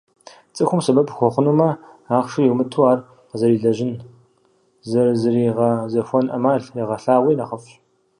[0.55, 1.69] Цӏыхум сэбэп ухуэхъунумэ,
[2.17, 3.91] ахъшэ йумыту, ар къызэрилэжьын,
[4.89, 7.73] зэрызригъэзэхуэн ӏэмал егъэлъагъуи нэхъыфӏщ.